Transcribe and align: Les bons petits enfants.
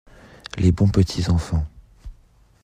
Les 0.57 0.71
bons 0.71 0.89
petits 0.89 1.29
enfants. 1.29 1.63